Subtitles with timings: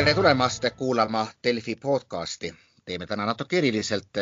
[0.00, 2.54] tere tulemast kuulama Delfi podcasti.
[2.84, 4.16] teeme täna natuke eriliselt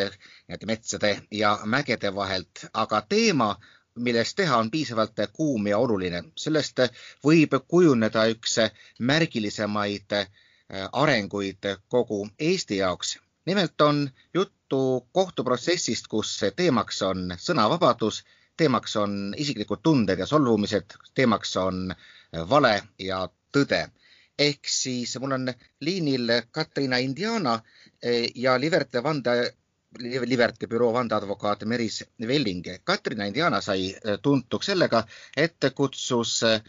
[0.48, 3.56] need metsade ja mägede vahelt, aga teema,
[3.94, 6.24] millest teha on piisavalt kuum ja oluline.
[6.36, 6.80] sellest
[7.26, 8.56] võib kujuneda üks
[8.98, 10.16] märgilisemaid
[10.92, 13.18] arenguid kogu Eesti jaoks.
[13.46, 18.24] nimelt on juttu kohtuprotsessist, kus teemaks on sõnavabadus,
[18.56, 21.94] teemaks on isiklikud tunded ja solvumised, teemaks on
[22.48, 23.86] vale ja tõde
[24.38, 27.58] ehk siis mul on liinil Katriina Indiana
[28.02, 29.54] eh, ja Liverte vande,
[29.98, 32.64] Liverte büroo vandeadvokaat Meris Velling.
[32.84, 35.02] Katriina Indiana sai eh, tuntuks sellega,
[35.36, 36.62] et kutsus eh,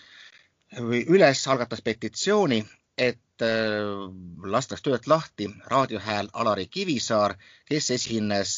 [0.90, 2.64] üles, algatas petitsiooni,
[2.98, 3.18] et
[4.44, 8.58] lastaks töölt lahti raadiohääl Alari Kivisaar, kes esines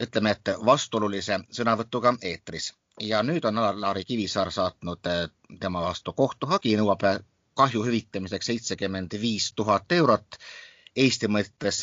[0.00, 5.10] ütleme, et vastuolulise sõnavõtuga eetris ja nüüd on Alari Kivisaar saatnud
[5.60, 7.02] tema vastu kohtuhagi, nõuab
[7.54, 10.38] kahju hüvitamiseks seitsekümmend viis tuhat eurot.
[10.96, 11.80] Eesti mõttes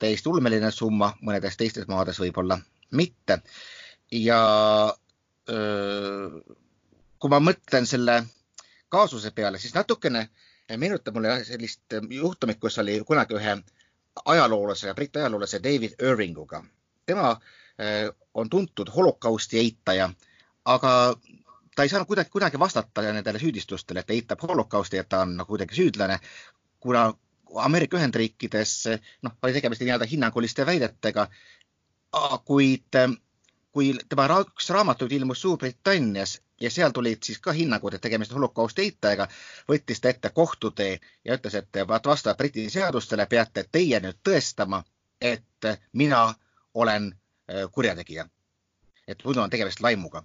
[0.00, 2.58] täiesti ulmeline summa, mõnedes teistes maades võib-olla
[2.90, 3.40] mitte.
[4.10, 4.38] ja
[5.50, 6.40] öö,
[7.18, 8.22] kui ma mõtlen selle
[8.88, 10.28] kaasuse peale, siis natukene
[10.76, 13.56] meenutab mulle sellist juhtumit, kus oli kunagi ühe
[14.24, 16.64] ajaloolase, Briti ajaloolase David Irvinguga.
[17.06, 17.40] tema
[18.34, 20.10] on tuntud holokausti eitaja,
[20.64, 21.16] aga
[21.76, 25.36] ta ei saanud kuidagi, kuidagi vastata nendele süüdistustele, et ta eitab holokausti, et ta on
[25.36, 26.18] nagu kuidagi süüdlane,
[26.80, 27.12] kuna
[27.54, 28.72] Ameerika Ühendriikides
[29.22, 31.28] noh, oli tegemist nii-öelda hinnanguliste väidetega,
[32.44, 32.98] kuid
[33.74, 38.38] kui tema üks raamatuid ilmus Suurbritannias ja seal tulid siis ka hinnangud, et tegemist on
[38.38, 39.26] holokausti eitajaga,
[39.68, 44.84] võttis ta ette kohtutee ja ütles, et vaat vastavalt Briti seadustele peate teie nüüd tõestama,
[45.20, 46.22] et mina
[46.74, 48.28] olen äh, kurjategija.
[49.08, 50.24] et muidu on tegemist laimuga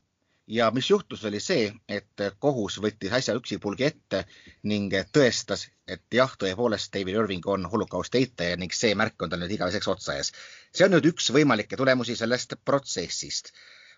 [0.50, 4.24] ja mis juhtus, oli see, et kohus võttis asja üksipulgi ette
[4.70, 9.44] ning tõestas, et jah, tõepoolest David Irving on holokausti eitaja ning see märk on tal
[9.44, 10.32] nüüd igaveseks otsa ees.
[10.74, 13.54] see on nüüd üks võimalikke tulemusi sellest protsessist.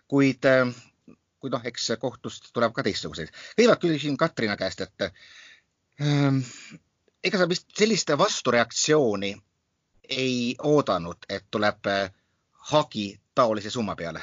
[0.08, 0.44] kuid,
[1.40, 3.32] kuid noh, eks kohtust tuleb ka teistsuguseid.
[3.56, 5.08] kõigepealt küsin Katrina käest, et
[6.02, 6.44] ähm,
[7.24, 9.34] ega sa vist sellist vastureaktsiooni
[10.08, 11.92] ei oodanud, et tuleb
[12.72, 14.20] hagi taolise summa peale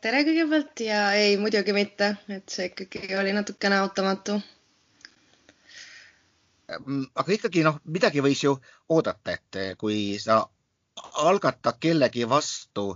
[0.00, 4.36] tere kõigepealt ja ei, muidugi mitte, et see ikkagi oli natukene ootamatu.
[6.74, 8.54] Mm, aga ikkagi noh, midagi võis ju
[8.88, 10.40] oodata, et eh, kui sa
[11.24, 12.90] algatad kellegi vastu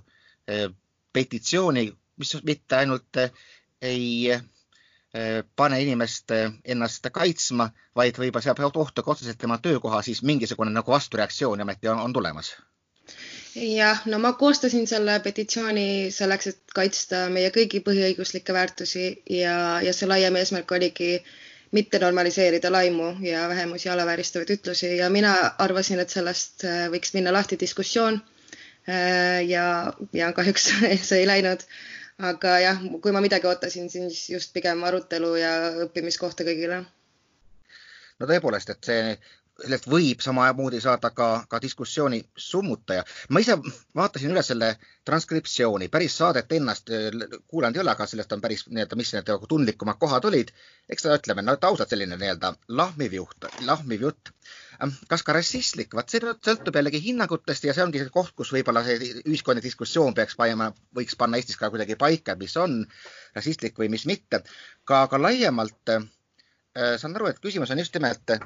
[0.49, 0.69] eh,
[1.13, 3.35] petitsiooni, mis mitte ainult eh,
[3.83, 4.39] ei
[5.57, 6.35] pane inimest
[6.69, 11.89] ennast kaitsma, vaid võib-olla seab ohtu ka otseselt tema töökoha, siis mingisugune nagu vastureaktsioon ometi
[11.89, 12.53] on, on tulemas
[13.59, 19.05] jah, no ma koostasin selle petitsiooni selleks, et kaitsta meie kõigi põhiõiguslikke väärtusi
[19.35, 19.55] ja,
[19.85, 21.19] ja see laiem eesmärk oligi
[21.77, 27.33] mitte normaliseerida laimu ja vähemusi alavääristavaid ütlusi ja mina arvasin, et sellest äh, võiks minna
[27.35, 28.21] lahti diskussioon.
[28.89, 30.71] Äh, ja, ja kahjuks
[31.11, 31.65] see ei läinud.
[32.19, 35.51] aga jah, kui ma midagi ootasin, siis just pigem arutelu ja
[35.85, 36.81] õppimiskohta kõigile
[38.19, 39.03] no tõepoolest, et see
[39.59, 43.05] sellest võib samamoodi saada ka, ka diskussiooni summutaja.
[43.35, 43.57] ma ise
[43.97, 44.69] vaatasin üle selle
[45.09, 47.09] transkriptsiooni, päris saadet ennast äh,
[47.51, 50.53] kuulanud ei ole, aga sellest on päris nii-öelda, mis need nagu tundlikumad kohad olid.
[50.89, 54.33] eks ta ütleme, no ausalt selline nii-öelda lahmiv juht, lahmiv jutt.
[54.83, 58.55] Ähm, kas ka rassistlik, vaat see sõltub jällegi hinnangutest ja see ongi see koht, kus
[58.55, 62.85] võib-olla see ühiskonna diskussioon peaks panema, võiks panna Eestis ka kuidagi paika, mis on
[63.35, 64.45] rassistlik või mis mitte.
[64.85, 66.07] ka, ka laiemalt äh,
[66.79, 68.45] saan aru, et küsimus on just nimelt äh,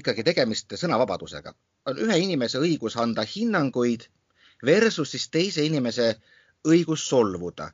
[0.00, 1.54] ikkagi tegemist sõnavabadusega.
[1.86, 4.06] on ühe inimese õigus anda hinnanguid
[4.64, 6.14] versus siis teise inimese
[6.68, 7.70] õigus solvuda.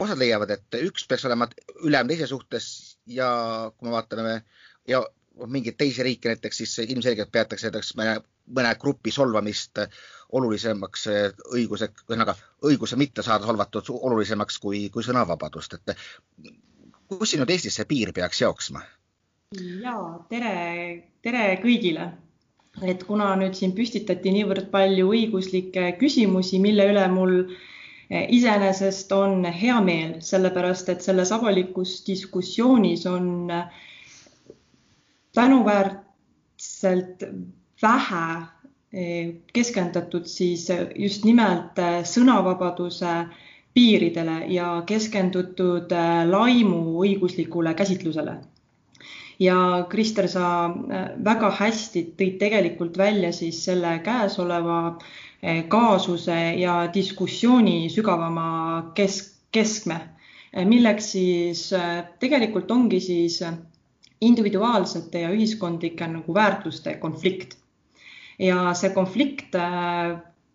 [0.00, 1.48] osad leiavad, et üks peaks olema
[1.82, 3.28] ülem teise suhtes ja
[3.76, 4.42] kui me vaatame
[4.86, 5.00] ja
[5.46, 9.80] mingeid teisi riike näiteks, siis ilmselgelt peetakse näiteks mõne, mõne grupi solvamist
[10.32, 11.06] olulisemaks
[11.54, 12.34] õiguse, ühesõnaga
[12.68, 15.96] õiguse mitte saada solvatud olulisemaks kui, kui sõnavabadust, et
[17.08, 18.84] kus siin nüüd Eestis see piir peaks jooksma?
[19.56, 19.94] Ja
[20.28, 20.54] tere,
[21.24, 22.12] tere kõigile.
[22.82, 29.44] et kuna nüüd siin püstitati niivõrd palju õiguslikke küsimusi, mille üle mul eh, iseenesest on
[29.44, 33.64] hea meel, sellepärast et selles avalikus diskussioonis on eh,
[35.34, 37.24] tänuväärselt
[37.82, 38.26] vähe
[38.92, 43.16] eh, keskendatud siis just nimelt sõnavabaduse
[43.74, 45.90] piiridele ja keskendutud
[46.30, 48.36] laimu õiguslikule käsitlusele
[49.38, 56.80] ja Krister, sa äh, väga hästi tõid tegelikult välja siis selle käesoleva äh, kaasuse ja
[56.94, 60.00] diskussiooni sügavama kesk, keskme,
[60.52, 61.68] äh, milleks siis
[62.20, 63.40] tegelikult ongi siis
[64.20, 67.56] individuaalsete ja ühiskondlike nagu väärtuste konflikt.
[68.38, 69.54] ja see konflikt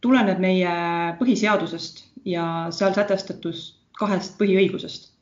[0.01, 0.75] tuleneb meie
[1.19, 3.59] põhiseadusest ja seal sätestatud
[3.99, 5.12] kahest põhiõigusest.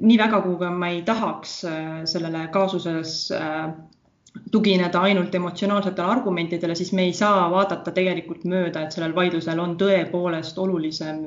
[0.00, 1.58] Nii väga, kui ma ei tahaks
[2.10, 3.30] sellele kaasuses
[4.52, 9.74] tugineda ainult emotsionaalsetele argumentidele, siis me ei saa vaadata tegelikult mööda, et sellel vaidlusel on
[9.80, 11.24] tõepoolest olulisem,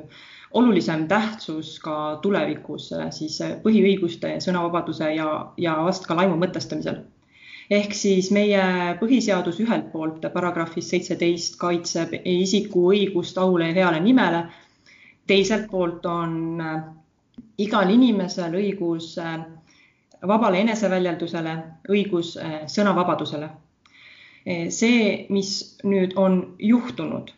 [0.58, 5.28] olulisem tähtsus ka tulevikus siis põhiõiguste, sõnavabaduse ja,
[5.58, 7.04] ja vast ka laimu mõtestamisel.
[7.70, 8.62] ehk siis meie
[9.00, 14.44] põhiseadus ühelt poolt paragrahvis seitseteist kaitseb isiku õigust aule ja heale nimele.
[15.26, 16.62] teiselt poolt on
[17.58, 19.14] igal inimesel õigus
[20.26, 21.56] vabale eneseväljendusele,
[21.90, 23.48] õigus äh, sõnavabadusele.
[23.48, 27.32] Äh, see, mis nüüd on juhtunud,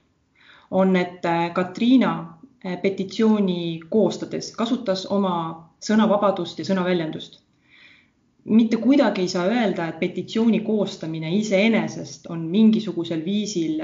[0.70, 2.34] on, et äh, Katriina
[2.82, 5.34] petitsiooni koostades kasutas oma
[5.80, 7.38] sõnavabadust ja sõnaväljendust.
[8.44, 13.78] mitte kuidagi ei saa öelda, et petitsiooni koostamine iseenesest on mingisugusel viisil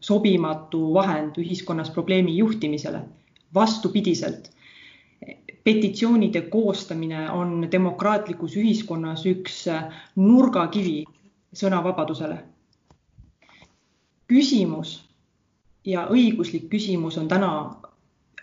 [0.00, 3.02] sobimatu vahend ühiskonnas probleemi juhtimisele.
[3.54, 4.50] vastupidiselt
[5.68, 9.56] petitsioonide koostamine on demokraatlikus ühiskonnas üks
[10.16, 11.02] nurgakivi
[11.60, 12.38] sõnavabadusele.
[14.28, 14.92] küsimus
[15.84, 17.50] ja õiguslik küsimus on täna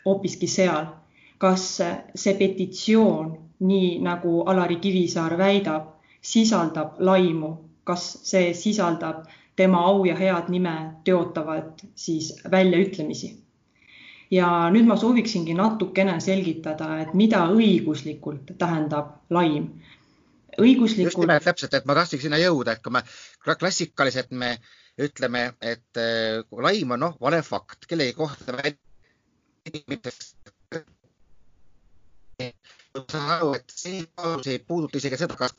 [0.06, 0.86] hoopiski seal,
[1.38, 1.66] kas
[2.16, 5.88] see petitsioon, nii nagu Alari Kivisaar väidab,
[6.22, 7.52] sisaldab laimu,
[7.84, 9.26] kas see sisaldab
[9.56, 13.45] tema au ja head nime teotavad siis väljaütlemisi
[14.32, 19.70] ja nüüd ma sooviksingi natukene selgitada, et mida õiguslikult tähendab laim.
[20.58, 21.12] õiguslikult.
[21.12, 23.04] just nimelt täpselt, et ma tahtsin sinna jõuda, et kui me
[23.46, 24.56] klassikaliselt me
[24.98, 28.56] ütleme, et äh, laim on noh, vale fakt, kellegi kohta
[33.12, 35.56] saan aru, et see ei puuduta isegi seda, kas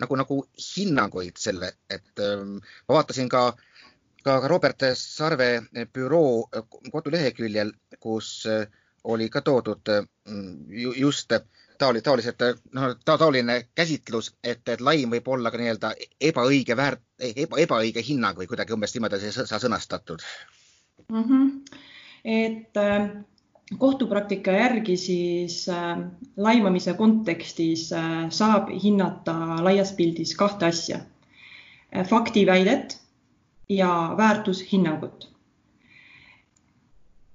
[0.00, 2.56] nagu, nagu hinnanguid selle, et ähm,
[2.88, 3.73] ma vaatasin ka äh,
[4.24, 5.50] ka, Robert Sarve
[5.92, 6.48] büroo
[6.92, 8.66] koduleheküljel, kus äh,
[9.04, 9.90] oli ka toodud
[10.28, 11.32] mm, just
[11.78, 12.40] taoli, taolised,
[12.74, 15.92] noh, taoline käsitlus, et, et laim võib olla ka nii-öelda
[16.30, 20.24] ebaõige väärt, eba, ebaõige hinnang või kuidagi umbes niimoodi see sa sõnastatud
[21.08, 21.22] mm.
[21.22, 21.78] -hmm.
[22.24, 23.08] et äh,
[23.78, 25.98] kohtupraktika järgi siis äh,
[26.36, 31.00] laimamise kontekstis äh, saab hinnata laias pildis kahte asja
[32.10, 32.98] faktiväidet
[33.68, 35.30] ja väärtushinnangut.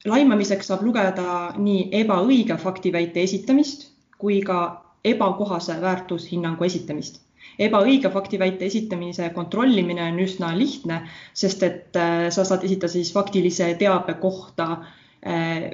[0.05, 4.59] laimamiseks saab lugeda nii ebaõige faktiväite esitamist kui ka
[5.05, 7.21] ebakohase väärtushinnangu esitamist.
[7.59, 11.01] ebaõige faktiväite esitamise kontrollimine on üsna lihtne,
[11.33, 15.71] sest et äh, sa saad esitada siis faktilise teabe kohta äh,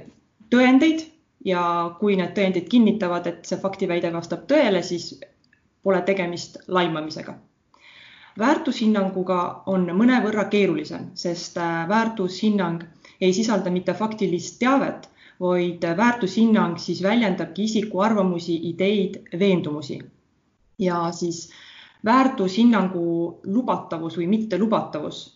[0.50, 1.06] tõendeid
[1.46, 1.62] ja
[2.00, 5.20] kui need tõendid kinnitavad, et see faktiväide vastab tõele, siis
[5.84, 7.38] pole tegemist laimamisega
[8.40, 12.84] väärtushinnanguga on mõnevõrra keerulisem, sest äh, väärtushinnang
[13.22, 15.10] ei sisalda mitte faktilist teavet,
[15.40, 20.00] vaid väärtushinnang siis väljendabki isiku arvamusi, ideid, veendumusi.
[20.80, 21.50] ja siis
[22.06, 25.36] väärtushinnangu lubatavus või mittelubatavus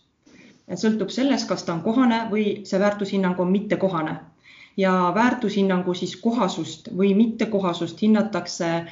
[0.78, 4.16] sõltub sellest, kas ta on kohane või see väärtushinnang on mittekohane.
[4.76, 8.86] ja väärtushinnangu siis kohasust või mittekohasust hinnatakse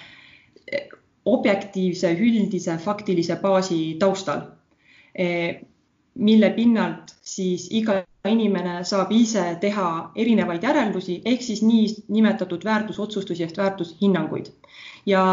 [1.33, 4.43] objektiivse üldise faktilise baasi taustal,
[5.15, 5.61] eh,
[6.15, 13.57] mille pinnalt siis iga inimene saab ise teha erinevaid järeldusi ehk siis niinimetatud väärtusotsustusi ehk
[13.57, 14.47] väärtushinnanguid.
[15.07, 15.25] ja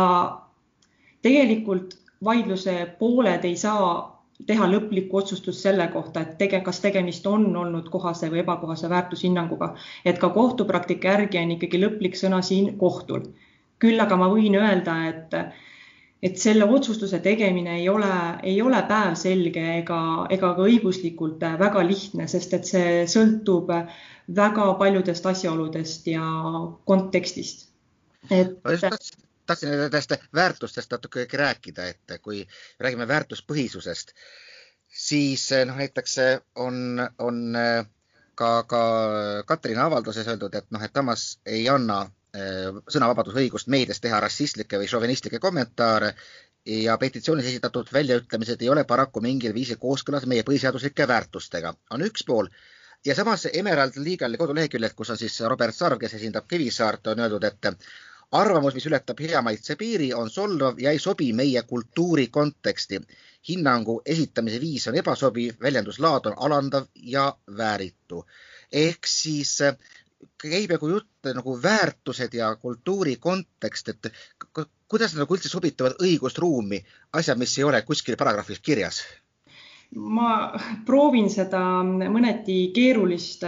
[1.21, 4.15] tegelikult vaidluse pooled ei saa
[4.47, 9.73] teha lõplikku otsustust selle kohta, et tege-, kas tegemist on olnud kohase või ebakohase väärtushinnanguga,
[10.05, 13.29] et ka kohtupraktika järgi on ikkagi lõplik sõna siin kohtul.
[13.79, 15.33] küll aga ma võin öelda, et
[16.23, 18.11] et selle otsustuse tegemine ei ole,
[18.43, 23.71] ei ole päevselge ega, ega ka õiguslikult väga lihtne, sest et see sõltub
[24.35, 26.25] väga paljudest asjaoludest ja
[26.85, 27.69] kontekstist.
[28.31, 28.57] et
[29.45, 32.47] tahtsin nendest väärtustest natuke rääkida, et kui
[32.79, 34.15] räägime väärtuspõhisusest,
[34.89, 36.17] siis noh, näiteks
[36.55, 37.57] on, on
[38.35, 38.81] ka, ka
[39.45, 42.05] Katrini avalduses öeldud, et noh, et Tamas ei anna
[42.91, 46.13] sõnavabadusõigust meedias teha rassistlikke või šovinistlikke kommentaare
[46.65, 52.25] ja petitsioonis esitatud väljaütlemised ei ole paraku mingil viisil kooskõlas meie põhiseaduslike väärtustega, on üks
[52.25, 52.49] pool.
[53.05, 57.43] ja samas Emerald Legali koduleheküljelt, kus on siis Robert Sarv, kes esindab Kivisaart, on öeldud,
[57.43, 57.67] et
[58.31, 63.01] arvamus, mis ületab hea maitse piiri, on solvav ja ei sobi meie kultuuri konteksti.
[63.47, 68.25] hinnangu esitamise viis on ebasobiv, väljenduslaad on alandav ja vääritu.
[68.71, 69.59] ehk siis
[70.41, 74.11] käib nagu jutt nagu väärtused ja kultuuri kontekst, et
[74.87, 76.81] kuidas nad nagu üldse sobituvad õigusruumi,
[77.13, 79.03] asjad, mis ei ole kuskil paragrahvis kirjas?
[79.95, 80.29] ma
[80.85, 83.43] proovin seda mõneti keerulist,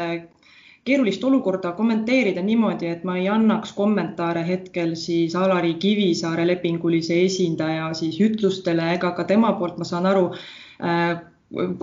[0.87, 7.89] keerulist olukorda kommenteerida niimoodi, et ma ei annaks kommentaare hetkel siis Alari Kivisaare lepingulise esindaja
[7.97, 11.17] siis ütlustele ega ka tema poolt, ma saan aru äh,,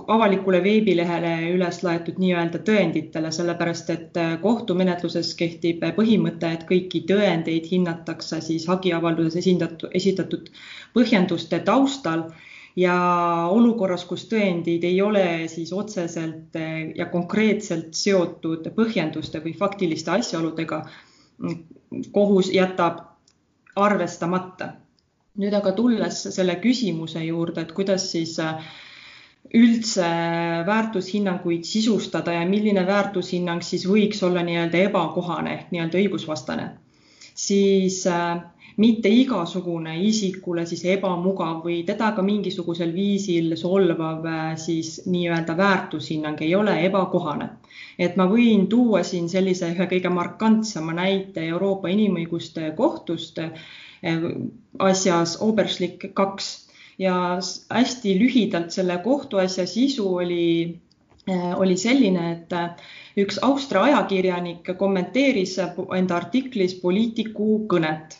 [0.07, 7.65] avalikule veebilehele üles laetud nii-öelda tõenditele, sellepärast et äh, kohtumenetluses kehtib põhimõte, et kõiki tõendeid
[7.71, 10.51] hinnatakse siis hagiavalduses esindatud, esitatud
[10.93, 12.27] põhjenduste taustal
[12.77, 12.93] ja
[13.49, 20.83] olukorras, kus tõendid ei ole siis otseselt äh, ja konkreetselt seotud põhjenduste või faktiliste asjaoludega,
[22.13, 23.01] kohus jätab
[23.75, 24.75] arvestamata.
[25.35, 28.61] nüüd aga tulles selle küsimuse juurde, et kuidas siis äh,
[29.53, 30.07] üldse
[30.65, 36.65] väärtushinnanguid sisustada ja milline väärtushinnang siis võiks olla nii-öelda ebakohane ehk nii-öelda õigusvastane,
[37.35, 38.41] siis äh,
[38.81, 46.41] mitte igasugune isikule siis ebamugav või teda ka mingisugusel viisil solvav äh, siis nii-öelda väärtushinnang
[46.41, 47.49] ei ole ebakohane.
[47.99, 53.53] et ma võin tuua siin sellise ühe kõige markantsema näite Euroopa Inimõiguste Kohtust äh,
[54.79, 56.64] asjas Oberschlick kaks
[56.99, 60.79] ja hästi lühidalt selle kohtuasja sisu oli,
[61.29, 62.69] äh, oli selline, et äh,
[63.17, 65.57] üks Austria ajakirjanik kommenteeris
[65.97, 68.19] enda artiklis poliitiku kõnet.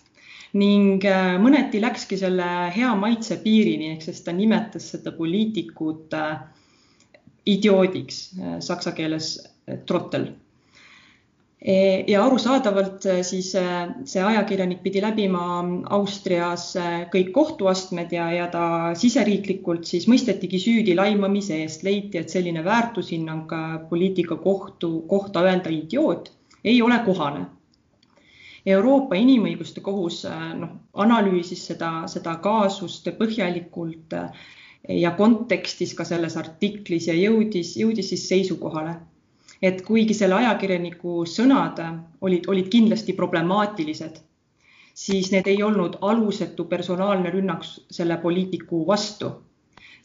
[0.56, 6.16] Ning äh, mõneti läkski selle hea maitse piirini, ehk siis ta nimetas seda poliitikut
[7.46, 8.22] idioodiks,
[8.66, 9.36] saksa keeles
[9.86, 10.32] trottel
[12.08, 13.64] ja arusaadavalt e, siis e,
[14.06, 15.42] see ajakirjanik pidi läbima
[15.98, 16.68] Austrias
[17.14, 18.66] kõik kohtuastmed ja, ja ta
[18.98, 23.50] siseriiklikult siis mõistetigi süüdi laimamise eest, leiti, et selline väärtushinnang
[23.90, 26.30] poliitika kohtu kohta öelda idioot
[26.64, 27.46] ei ole kohane.
[28.66, 30.24] Euroopa Inimõiguste Kohus
[30.58, 34.14] noh, analüüsis seda, seda kaasust põhjalikult
[34.90, 38.96] ja kontekstis ka selles artiklis ja jõudis, jõudis siis seisukohale
[39.66, 41.82] et kuigi selle ajakirjaniku sõnad
[42.22, 44.20] olid, olid kindlasti problemaatilised,
[44.94, 47.66] siis need ei olnud alusetu personaalne rünnak
[48.00, 49.34] selle poliitiku vastu.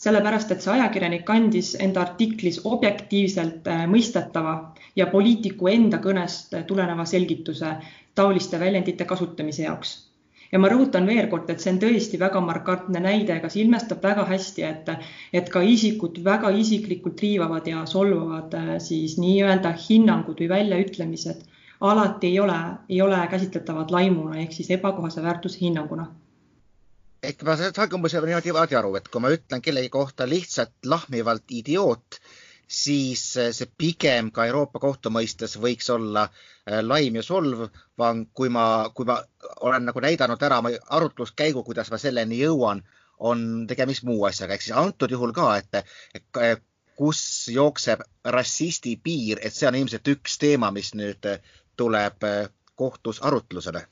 [0.01, 4.55] sellepärast, et see ajakirjanik andis enda artiklis objektiivselt äh, mõistetava
[4.97, 7.75] ja poliitiku enda kõnest tuleneva selgituse
[8.15, 10.10] taoliste väljendite kasutamise jaoks
[10.53, 14.25] ja ma rõhutan veel kord, et see on tõesti väga markantne näide, see ilmestab väga
[14.29, 14.91] hästi, et,
[15.33, 21.47] et ka isikut väga isiklikult riivavad ja solvavad äh, siis nii-öelda hinnangud või väljaütlemised
[21.81, 26.11] alati ei ole, ei ole käsitletavad laimuna ehk siis ebakohase väärtuse hinnanguna.
[27.23, 32.21] Ehk ma saan umbes niimoodi aru, et kui ma ütlen kellegi kohta lihtsalt lahmivalt idioot,
[32.71, 36.29] siis eh, see pigem ka Euroopa Kohtu mõistes võiks olla
[36.83, 37.71] laim ja solvav,
[38.35, 39.19] kui ma, kui ma
[39.61, 42.83] olen nagu näidanud ära oma arutluskäigu, kuidas ma selleni jõuan,
[43.19, 46.63] on tegemist muu asjaga, ehk siis antud juhul ka, et,
[46.97, 47.23] kus
[47.53, 51.27] jookseb rassisti piir, et see on ilmselt üks teema, mis nüüd
[51.81, 52.47] tuleb eh,
[52.77, 53.87] kohtus arutlusele.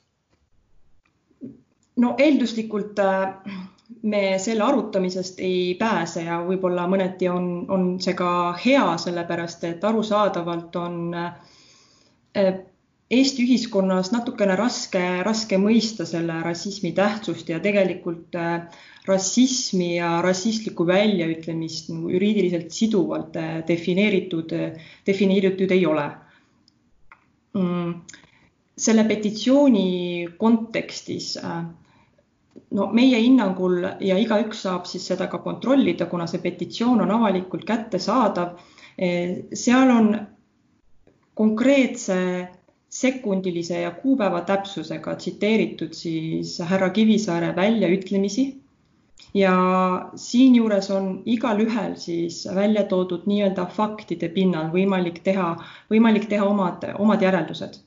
[1.99, 3.67] no eelduslikult äh
[4.03, 8.31] me selle arutamisest ei pääse ja võib-olla mõneti on, on see ka
[8.65, 11.33] hea, sellepärast et arusaadavalt on äh,
[13.09, 18.67] Eesti ühiskonnas natukene raske, raske mõista selle rassismi tähtsust ja tegelikult äh,
[19.09, 24.53] rassismi ja rassistlikku väljaütlemist nagu juriidiliselt siduvalt äh, defineeritud,
[25.09, 26.05] defineeritud ei ole
[27.57, 27.95] mm,.
[28.77, 29.87] selle petitsiooni
[30.37, 31.65] kontekstis äh,
[32.77, 37.65] no meie hinnangul ja igaüks saab siis seda ka kontrollida, kuna see petitsioon on avalikult
[37.65, 38.59] kättesaadav.
[38.99, 40.09] Seal on
[41.39, 42.17] konkreetse
[42.89, 48.47] sekundilise ja kuupäeva täpsusega tsiteeritud siis härra Kivisaare väljaütlemisi
[49.35, 49.53] ja
[50.15, 55.51] siinjuures on igalühel siis välja toodud nii-öelda faktide pinnal võimalik teha,
[55.91, 57.79] võimalik teha omad, omad järeldused.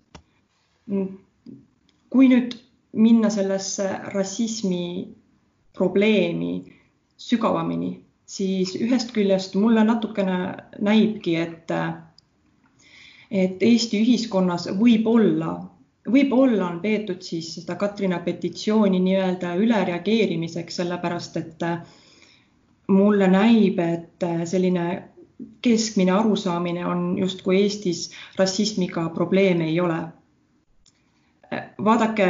[2.12, 2.56] kui nüüd
[2.94, 5.08] minna sellesse rassismi
[5.74, 6.66] probleemi
[7.18, 11.72] sügavamini, siis ühest küljest mulle natukene näibki, et,
[13.32, 15.54] et Eesti ühiskonnas võib-olla,
[16.12, 21.66] võib-olla on peetud siis seda Katrina petitsiooni nii-öelda ülereageerimiseks, sellepärast et
[22.92, 24.88] mulle näib, et selline
[25.62, 30.02] keskmine arusaamine on justkui Eestis rassismiga probleeme ei ole.
[31.84, 32.28] vaadake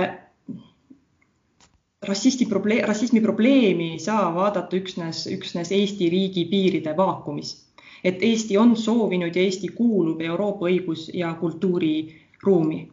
[2.08, 7.71] rassisti probleem, rassismi probleemi ei saa vaadata üksnes, üksnes Eesti riigi piiride vaakumis.
[8.04, 12.88] Et Eesti on soovinud ja Eesti kuulub Euroopa õigus- ja kultuuri, ruumi.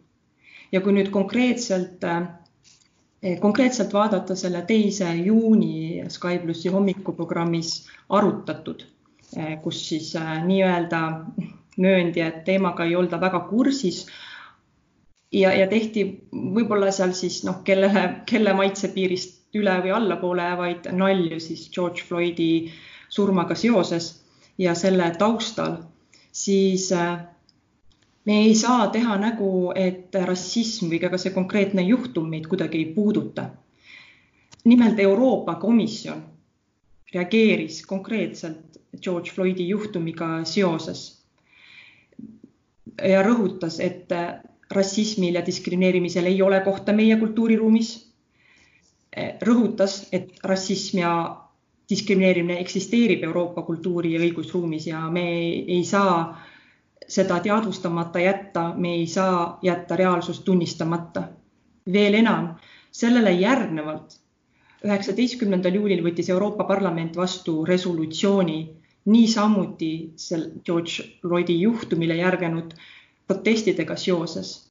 [0.72, 2.04] ja kui nüüd konkreetselt
[3.22, 7.70] Eh, konkreetselt vaadata selle teise juuni Sky plussi hommikuprogrammis
[8.14, 8.84] arutatud,
[9.36, 11.00] eh, kus siis eh, nii-öelda
[11.82, 14.06] mööndi, et teemaga ei olda väga kursis.
[15.32, 21.40] ja, ja tehti võib-olla seal siis noh, kellele, kelle maitsepiirist üle või allapoole jäävaid nalju
[21.40, 22.70] siis George Floydi
[23.08, 24.12] surmaga seoses
[24.58, 25.76] ja selle taustal,
[26.32, 26.90] siis
[28.24, 32.92] me ei saa teha nägu, et rassism või ka see konkreetne juhtum meid kuidagi ei
[32.94, 33.50] puuduta.
[34.64, 36.22] nimelt Euroopa Komisjon
[37.14, 41.06] reageeris konkreetselt George Floydi juhtumiga seoses
[43.02, 44.12] ja rõhutas, et
[44.74, 47.96] rassismil ja diskrimineerimisel ei ole kohta meie kultuuriruumis.
[49.42, 51.12] rõhutas, et rassism ja
[51.90, 55.24] diskrimineerimine eksisteerib Euroopa kultuuri ja õigusruumis ja me
[55.64, 56.40] ei, saa
[57.08, 61.28] seda teadvustamata jätta, me ei saa jätta reaalsust tunnistamata.
[61.92, 62.48] veel enam,
[62.92, 64.18] sellele järgnevalt
[64.84, 68.58] üheksateistkümnendal juulil võttis Euroopa Parlament vastu resolutsiooni
[69.08, 72.74] niisamuti sel George Floydi juhtumile järgnenud
[73.26, 74.68] protestidega seoses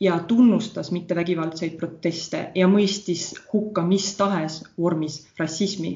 [0.00, 5.92] ja tunnustas mittevägivaldseid proteste ja mõistis hukka mis tahes vormis rassismi.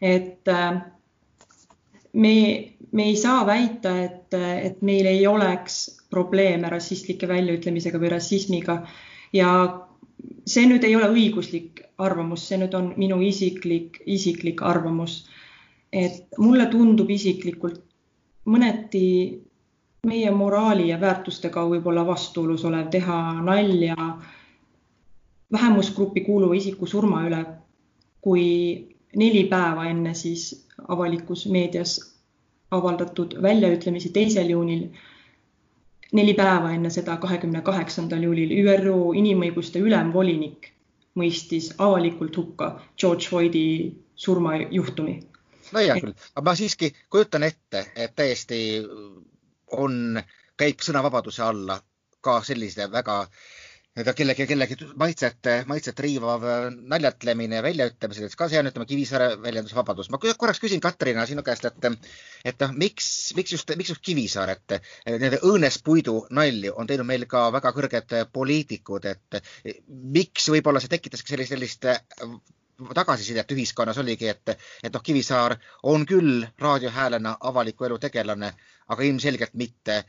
[0.00, 0.82] Et äh,
[2.12, 2.34] me
[2.94, 8.76] me ei saa väita, et, et meil ei oleks probleeme rassistlike väljaütlemisega või rassismiga
[9.34, 9.48] ja
[10.46, 15.24] see nüüd ei ole õiguslik arvamus, see nüüd on minu isiklik, isiklik arvamus.
[15.94, 17.82] et mulle tundub isiklikult
[18.50, 19.04] mõneti
[20.06, 23.94] meie moraali ja väärtustega võib-olla vastuolus olev teha nalja
[25.52, 27.44] vähemusgruppi kuuluva isiku surma üle,
[28.20, 28.44] kui
[29.16, 32.14] neli päeva enne siis avalikus meedias
[32.70, 34.88] avaldatud väljaütlemisi teisel juunil.
[36.12, 40.70] neli päeva enne seda, kahekümne kaheksandal juulil ÜRO inimõiguste ülemvolinik
[41.18, 42.68] mõistis avalikult hukka
[43.00, 45.20] George Floydi surmajuhtumi.
[45.72, 48.60] no hea küll, aga ma siiski kujutan ette, et täiesti
[49.72, 50.22] on,
[50.56, 51.80] käib sõnavabaduse alla
[52.20, 53.28] ka selliste väga äh,
[53.94, 56.42] kellegi, kellegi maitset, maitset riivav
[56.90, 60.10] naljatlemine, väljaütlemised, ka see on, ütleme, Kivisaare väljendusvabadus.
[60.10, 62.10] ma korraks küsin Katrina sinu käest, et,
[62.44, 64.76] et noh, miks, miks just, miks just Kivisaar, et
[65.06, 69.40] nende õõnespuidu nalju on teinud meil ka väga kõrged poliitikud, et
[70.18, 71.86] miks võib-olla see tekitaski sellist, sellist
[72.94, 78.50] tagasisidet ühiskonnas oligi, et, et noh, Kivisaar on küll raadiohäälena avaliku elu tegelane,
[78.88, 80.02] aga ilmselgelt mitte,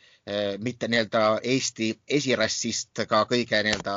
[0.59, 3.95] mitte nii-öelda Eesti esirassist ka kõige nii-öelda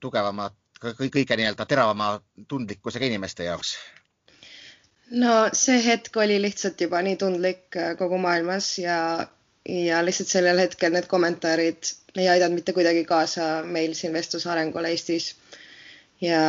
[0.00, 0.48] tugevama,
[0.80, 2.14] kõige nii-öelda teravama
[2.48, 3.74] tundlikkusega inimeste jaoks.
[5.12, 8.96] No see hetk oli lihtsalt juba nii tundlik kogu maailmas ja,
[9.68, 14.94] ja lihtsalt sellel hetkel need kommentaarid ei aidanud mitte kuidagi kaasa meil siin vestluse arengule
[14.94, 15.34] Eestis.
[16.22, 16.40] Ja,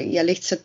[0.00, 0.64] ja lihtsalt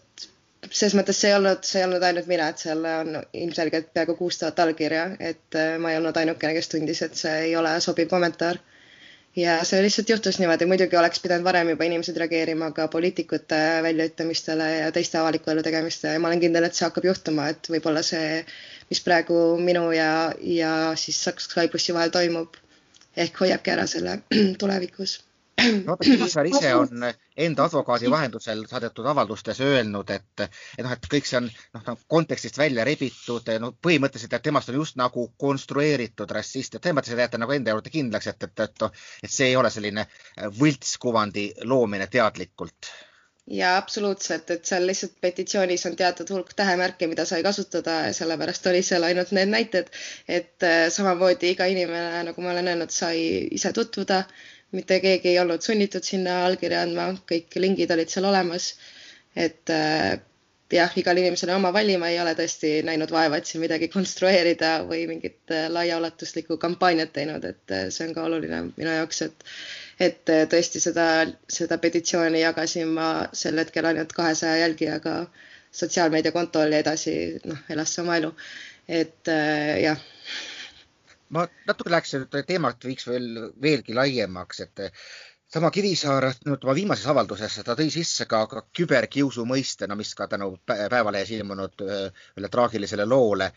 [0.71, 4.15] selles mõttes see ei olnud, see ei olnud ainult mina, et seal on ilmselgelt peaaegu
[4.19, 7.75] kuus tuhat allkirja, et äh, ma ei olnud ainukene, kes tundis, et see ei ole
[7.84, 8.62] sobiv kommentaar.
[9.36, 14.69] ja see lihtsalt juhtus niimoodi, muidugi oleks pidanud varem juba inimesed reageerima ka poliitikute väljaütlemistele
[14.78, 18.04] ja teiste avaliku elu tegemiste ja ma olen kindel, et see hakkab juhtuma, et võib-olla
[18.12, 18.39] see,
[18.89, 22.56] mis praegu minu ja, ja siis Sky plussi vahel toimub,
[23.17, 24.21] ehk hoiabki ära selle
[24.63, 25.19] tulevikus
[25.88, 27.06] vaata, Kivisaar ise on
[27.47, 32.04] enda advokaadi vahendusel saadetud avaldustes öelnud, et, et noh, et kõik see on noh, noh,
[32.12, 37.15] kontekstist välja rebitud, no põhimõtteliselt, et temast on just nagu konstrueeritud rassist, et selles mõttes,
[37.15, 40.08] et jääte nagu enda juurde kindlaks, et, et, et, et see ei ole selline
[40.60, 42.93] võltskuvandi loomine teadlikult.
[43.47, 48.65] Ja absoluutselt, et seal lihtsalt petitsioonis on teatud hulk tähemärke, mida sai kasutada ja sellepärast
[48.71, 49.91] oli seal ainult need näited,
[50.28, 53.19] et äh, samamoodi iga inimene, nagu ma olen öelnud, sai
[53.54, 54.23] ise tutvuda
[54.75, 58.73] mitte keegi ei olnud sunnitud sinna allkirja andma, kõik lingid olid seal olemas.
[59.35, 60.15] et äh,
[60.71, 63.89] jah, igal inimesel on oma vali, ma ei ole tõesti näinud vaeva, et siin midagi
[63.91, 69.21] konstrueerida või mingit äh, laiaulatuslikku kampaaniat teinud, et äh, see on ka oluline minu jaoks,
[69.29, 69.49] et
[70.05, 71.05] et tõesti seda,
[71.47, 75.13] seda petitsiooni jagasin ma sel hetkel ainult kahesaja jälgijaga
[75.71, 77.13] sotsiaalmeediakontol ja edasi
[77.47, 78.33] noh, elas see oma elu.
[78.91, 79.31] et
[79.85, 80.01] jah
[81.29, 82.15] ma natuke läheks
[82.47, 83.29] teemat viiks veel
[83.61, 84.83] veelgi laiemaks, et
[85.55, 90.13] sama Kivisaar nüüd oma viimases avalduses, ta tõi sisse ka, ka küberkiusu mõiste, no mis
[90.17, 93.51] ka tänu Päevalehes ilmunud ühele traagilisele loole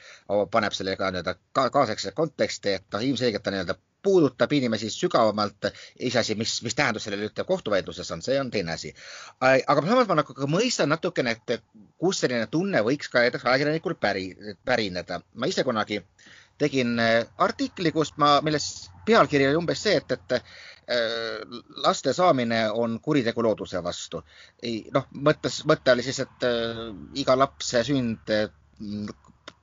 [0.52, 5.72] paneb selle ka nii-öelda kaasaegse konteksti, et ta ilmselgelt ta nii-öelda puudutab inimesi sügavamalt.
[5.98, 8.94] iseasi, mis, mis tähendus sellel üldse kohtuvaidluses on, see on teine asi.
[9.40, 11.64] aga samas ma nagu ka mõistan natukene, et
[11.98, 14.28] kust selline tunne võiks ka näiteks ajakirjanikul päri,
[14.64, 15.20] pärineda.
[15.34, 16.02] ma ise kunagi
[16.58, 16.98] tegin
[17.38, 20.42] artikli, kus ma, milles pealkiri oli umbes see, et, et
[21.84, 24.22] laste saamine on kuritegu looduse vastu.
[24.94, 26.46] noh, mõttes, mõte oli siis, et
[27.20, 28.32] iga lapse sünd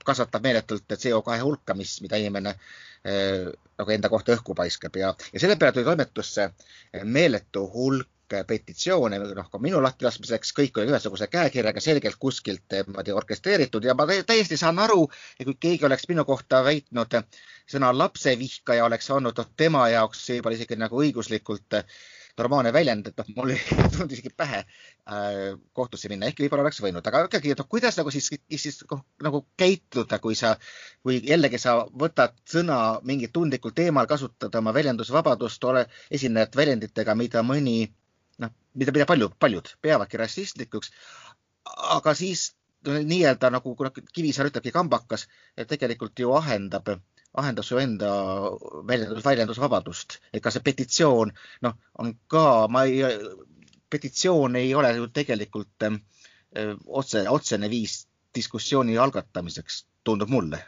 [0.05, 5.41] kasvatab meeletult CO2 hulka, mis, mida inimene äh, nagu enda kohta õhku paiskab ja, ja
[5.41, 6.49] selle peale tuli toimetusse
[7.03, 8.09] meeletu hulk
[8.47, 14.07] petitsioone, noh ka minu lahtilaskmiseks, kõik oli ühesuguse käekirjaga selgelt kuskilt niimoodi orkestreeritud ja ma
[14.07, 15.07] täiesti saan aru,
[15.43, 17.19] kui keegi oleks minu kohta väitnud
[17.71, 21.81] sõna lapsevihkaja, oleks olnud tema jaoks võib-olla isegi nagu õiguslikult
[22.37, 23.59] normaalne väljend, et noh, mul ei
[23.93, 25.37] tulnud isegi pähe äh,
[25.77, 28.81] kohtusse minna, ehkki võib-olla oleks võinud, aga ikkagi, et noh, kuidas nagu siis, siis
[29.23, 30.55] nagu käituda, kui sa,
[31.05, 37.43] kui jällegi sa võtad sõna mingil tundlikul teemal, kasutad oma väljendusvabadust, ole, esined väljenditega, mida
[37.45, 37.85] mõni
[38.43, 40.91] noh, mida, mida paljud, paljud peavadki rassistlikuks,
[41.97, 42.51] aga siis
[42.85, 43.75] nii-öelda nagu
[44.13, 45.27] Kivisaar ütlebki, kambakas,
[45.67, 46.93] tegelikult ju ahendab
[47.35, 48.09] ahendas su enda
[48.87, 51.33] väljendus, väljendusvabadust, et ka see petitsioon,
[51.65, 53.01] noh, on ka, ma ei,
[53.91, 55.97] petitsioon ei ole ju tegelikult öö,
[56.57, 60.63] äh, otse, otsene viis diskussiooni algatamiseks, tundub mulle.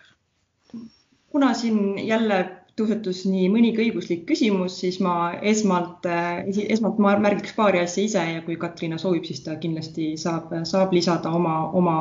[1.32, 7.56] kuna siin jälle tõusetus nii mõnigi õiguslik küsimus, siis ma esmalt, äh, esmalt ma märgiks
[7.58, 11.98] paari asja ise ja kui Katriina soovib, siis ta kindlasti saab, saab lisada oma, oma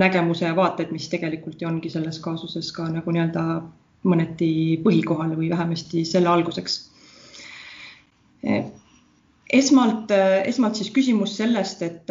[0.00, 3.46] nägemuse ja vaated, mis tegelikult ju ongi selles kaasuses ka nagu nii-öelda
[4.08, 4.52] mõneti
[4.84, 6.78] põhikohale või vähemasti selle alguseks.
[9.52, 10.10] esmalt,
[10.44, 12.10] esmalt siis küsimus sellest, et,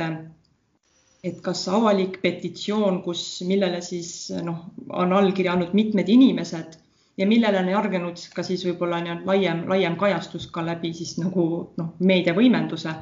[1.23, 6.80] et kas avalik petitsioon, kus, millele siis noh, on allkirja andnud mitmed inimesed
[7.17, 11.47] ja millele on järgnenud ka siis võib-olla laiem, laiem kajastus ka läbi siis nagu
[11.77, 12.93] noh, meediavõimenduse.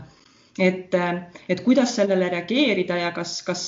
[0.60, 0.96] Et,
[1.48, 3.62] et kuidas sellele reageerida ja kas, kas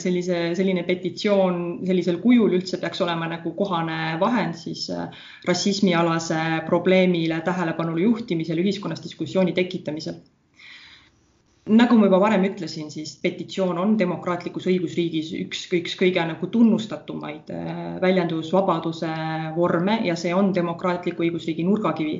[0.00, 5.10] sellise, selline petitsioon sellisel kujul üldse peaks olema nagu kohane vahend siis äh,
[5.44, 10.22] rassismialase probleemile tähelepanu juhtimisel, ühiskonnas diskussiooni tekitamisel
[11.68, 17.52] nagu ma juba varem ütlesin, siis petitsioon on demokraatlikus õigusriigis üks, üks kõige nagu tunnustatumaid
[17.54, 19.12] äh, väljendusvabaduse
[19.56, 22.18] vorme ja see on demokraatliku õigusriigi nurgakivi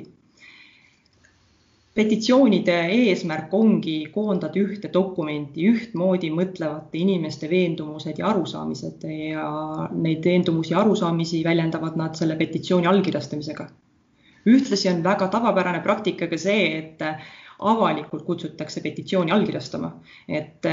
[1.99, 9.47] petitsioonide eesmärk ongi koondada ühte dokumenti ühtmoodi mõtlevate inimeste veendumused ja arusaamised ja
[10.05, 13.67] neid veendumusi ja arusaamisi väljendavad nad selle petitsiooni allkirjastamisega.
[14.47, 17.03] ühtlasi on väga tavapärane praktika ka see, et
[17.59, 19.91] avalikult kutsutakse petitsiooni allkirjastama,
[20.27, 20.67] et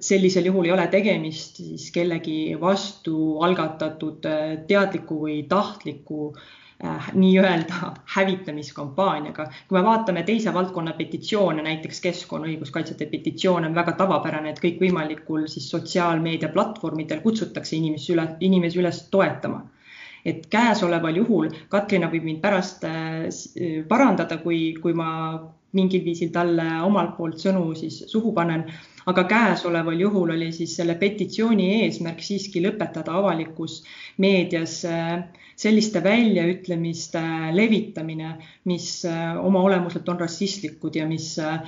[0.00, 4.28] sellisel juhul ei ole tegemist siis kellegi vastu algatatud
[4.68, 6.46] teadliku või tahtliku äh,
[6.84, 9.46] äh, nii-öelda hävitamiskampaaniaga.
[9.68, 15.70] kui me vaatame teise valdkonna petitsioone, näiteks keskkonnaõiguskaitsjate petitsioon on väga tavapärane, et kõikvõimalikul siis
[15.70, 19.64] sotsiaalmeedia platvormidel kutsutakse inimesi üle, inimesi üles toetama
[20.26, 23.28] et käesoleval juhul Katrina võib mind pärast äh,
[23.88, 25.08] parandada, kui, kui ma
[25.72, 28.64] mingil viisil talle omalt poolt sõnu siis suhu panen.
[29.06, 33.84] aga käesoleval juhul oli siis selle petitsiooni eesmärk siiski lõpetada avalikus
[34.18, 35.22] meedias äh,
[35.56, 37.22] selliste väljaütlemiste
[37.56, 41.60] levitamine, mis äh, oma olemuselt on rassistlikud ja mis äh,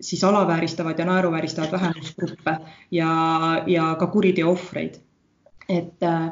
[0.00, 2.56] siis alavääristavad ja naeruvääristavad vähemusgruppe
[2.90, 3.10] ja,
[3.66, 5.00] ja ka kuriteo ohvreid.
[5.68, 6.30] et äh,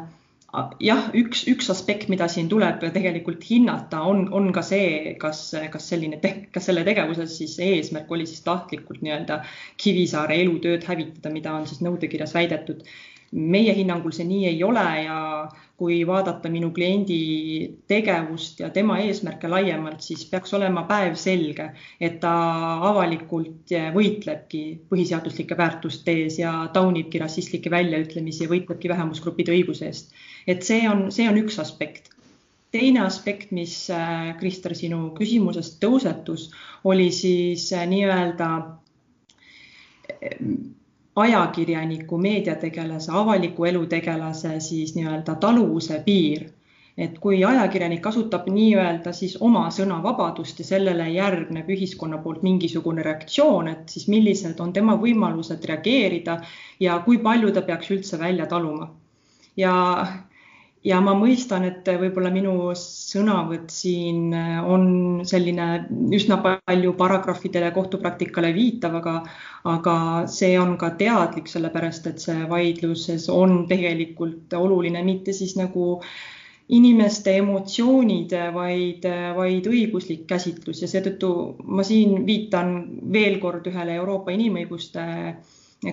[0.84, 5.40] jah, üks, üks aspekt, mida siin tuleb tegelikult hinnata, on, on ka see, kas,
[5.72, 6.18] kas selline,
[6.52, 9.40] kas selle tegevuse siis eesmärk oli siis tahtlikult nii-öelda
[9.80, 12.84] Kivisaare elutööd hävitada, mida on siis nõudekirjas väidetud
[13.32, 15.18] meie hinnangul see nii ei ole ja
[15.80, 17.16] kui vaadata minu kliendi
[17.88, 22.32] tegevust ja tema eesmärke laiemalt, siis peaks olema päevselge, et ta
[22.90, 24.62] avalikult võitlebki
[24.92, 30.12] põhiseaduslike väärtuste ees ja taunibki rassistlikke väljaütlemisi ja võitlebki vähemusgruppide õiguse eest.
[30.46, 32.12] Et see on, see on üks aspekt
[32.72, 36.48] teine aspekt, mis äh, Krister sinu küsimusest tõusetus,
[36.88, 38.48] oli siis äh, nii-öelda
[41.16, 46.50] ajakirjaniku, meediategelase, avaliku elu tegelase siis nii-öelda taluvuse piir.
[46.96, 53.68] et kui ajakirjanik kasutab nii-öelda siis oma sõnavabadust ja sellele järgneb ühiskonna poolt mingisugune reaktsioon,
[53.68, 56.36] et siis millised on tema võimalused reageerida
[56.80, 58.90] ja kui palju ta peaks üldse välja taluma.
[59.56, 59.72] ja
[60.84, 65.68] ja ma mõistan, et võib-olla minu sõnavõtt siin on selline
[66.16, 69.16] üsna palju paragrahvidele, kohtupraktikale viitav, aga,
[69.76, 69.96] aga
[70.30, 75.96] see on ka teadlik, sellepärast et see vaidluses on tegelikult oluline mitte siis nagu
[76.72, 80.82] inimeste emotsioonid, vaid, vaid õiguslik käsitlus.
[80.82, 81.32] Ja seetõttu
[81.68, 82.76] ma siin viitan
[83.12, 85.02] veel kord ühele Euroopa Inimõiguste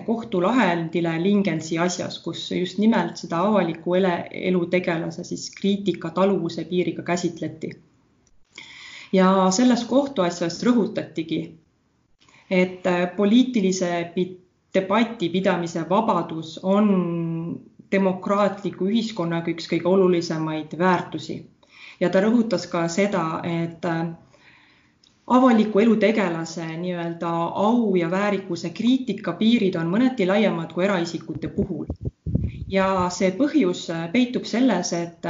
[0.06, 7.70] kohtulahendile Lingensi asjas, kus just nimelt seda avaliku elu tegelase siis kriitika taluvuse piiriga käsitleti.
[9.12, 11.40] ja selles kohtuasjas rõhutatigi,
[12.50, 14.12] et poliitilise
[14.74, 16.88] debati pidamise vabadus on
[17.92, 21.46] demokraatliku ühiskonnaga üks kõige olulisemaid väärtusi.
[22.00, 23.82] ja ta rõhutas ka seda, et
[25.30, 27.30] avaliku elu tegelase nii-öelda
[27.64, 31.86] au ja väärikuse kriitika piirid on mõneti laiemad kui eraisikute puhul.
[32.68, 35.26] ja see põhjus peitub selles, et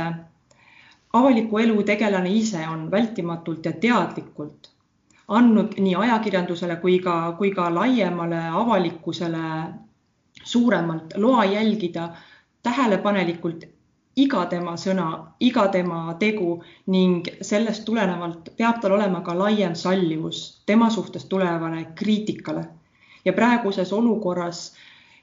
[1.12, 4.70] avaliku elu tegelane ise on vältimatult ja teadlikult
[5.28, 9.44] andnud nii ajakirjandusele kui ka, kui ka laiemale avalikkusele
[10.44, 12.08] suuremalt loa jälgida
[12.62, 13.68] tähelepanelikult
[14.20, 15.06] iga tema sõna,
[15.40, 16.58] iga tema tegu
[16.92, 22.64] ning sellest tulenevalt peab tal olema ka laiem sallivus tema suhtes tulevale kriitikale.
[23.24, 24.72] ja praeguses olukorras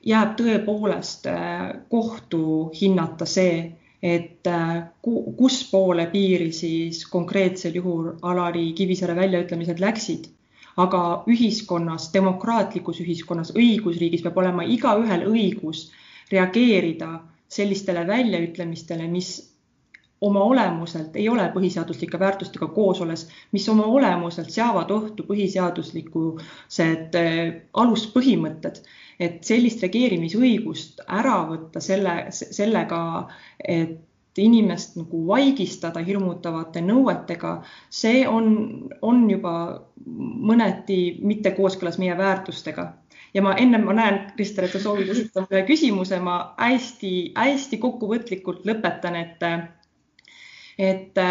[0.06, 3.72] jääb tõepoolest äh, kohtu hinnata see,
[4.04, 10.34] et äh, kus poole piiri siis konkreetsel juhul Alari Kivisäre väljaütlemised läksid.
[10.78, 15.88] aga ühiskonnas, demokraatlikus ühiskonnas, õigusriigis peab olema igaühel õigus
[16.32, 17.08] reageerida
[17.50, 19.36] sellistele väljaütlemistele, mis
[20.22, 28.82] oma olemuselt ei ole põhiseaduslike väärtustega koosoles, mis oma olemuselt seavad ohtu põhiseaduslikused äh, aluspõhimõtted,
[29.20, 33.02] et sellist reageerimisõigust ära võtta selle, sellega,
[33.64, 34.04] et
[34.38, 37.56] inimest nagu vaigistada hirmutavate nõuetega,
[37.90, 38.52] see on,
[39.02, 39.54] on juba
[40.06, 42.92] mõneti mitte kooskõlas meie väärtustega
[43.38, 48.66] ja ma ennem ma näen, Krister, et sa soovid esitada ühe küsimuse, ma hästi-hästi kokkuvõtlikult
[48.66, 49.46] lõpetan, et,
[50.82, 51.22] et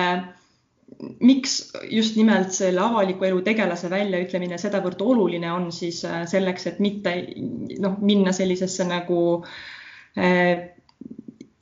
[1.21, 1.57] miks
[1.91, 7.17] just nimelt selle avaliku elu tegelase väljaütlemine sedavõrd oluline on siis selleks, et mitte
[7.83, 9.21] noh, minna sellisesse nagu
[10.15, 10.76] äh,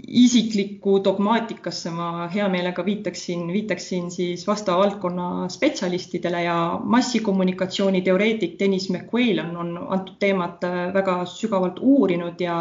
[0.06, 6.56] isiklikku dogmaatikasse ma hea meelega viitaksin, viitaksin siis vastava valdkonna spetsialistidele ja
[6.96, 12.58] massikommunikatsiooni teoreetik Dennis McQuail on, on antud teemat äh, väga sügavalt uurinud ja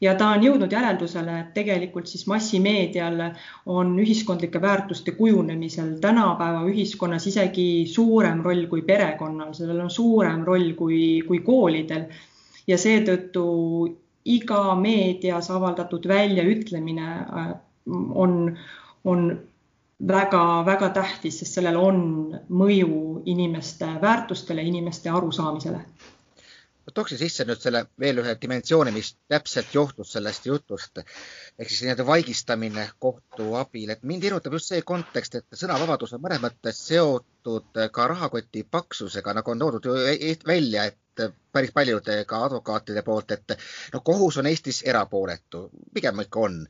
[0.00, 3.22] ja ta on jõudnud järeldusele, et tegelikult siis massimeedial
[3.66, 10.74] on ühiskondlike väärtuste kujunemisel tänapäeva ühiskonnas isegi suurem roll kui perekonnal, sellel on suurem roll
[10.78, 12.06] kui, kui koolidel.
[12.68, 13.42] Ja seetõttu
[14.28, 17.52] iga meedias avaldatud väljaütlemine äh,
[18.24, 18.56] on,
[19.04, 19.24] on
[20.06, 22.00] väga-väga tähtis, sest sellel on
[22.48, 25.80] mõju inimeste väärtustele, inimeste arusaamisele.
[26.88, 31.02] Ma tooksin sisse nüüd selle veel ühe dimensiooni, mis täpselt johtus sellest jutust.
[31.58, 36.22] Ehk siis nii-öelda vaigistamine kohtu abil, et mind hirmutab just see kontekst, et sõnavabadus on
[36.24, 41.74] mõnes mõttes seotud ka rahakoti paksusega, nagu on toodud ju e-, e-, välja, et päris
[41.76, 43.58] paljude ka advokaatide poolt, et
[43.92, 46.60] no kohus on Eestis erapooletu, pigem ikka on,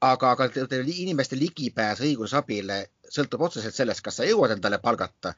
[0.00, 0.46] aga, aga
[0.86, 2.78] inimeste ligipääs õigusabile
[3.10, 5.32] sõltub otseselt sellest, kas sa jõuad endale palgata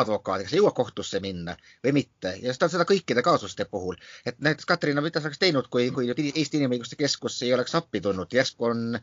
[0.00, 2.34] advokaadi, kas sa jõuad kohtusse minna või mitte.
[2.42, 3.96] Ja seda, seda kõikide kaasuste puhul.
[4.24, 8.00] et näiteks Katariina, mida sa oleks teinud, kui, kui Eesti Inimõiguste Keskus ei oleks appi
[8.00, 9.00] tulnud, järsku on